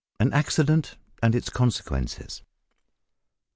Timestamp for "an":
0.19-0.33